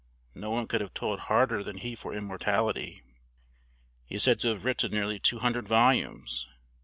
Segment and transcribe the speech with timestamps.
[0.33, 3.03] No one could have toiled harder than he for immortality.
[4.03, 6.47] He is said to have written nearly two hundred volumes.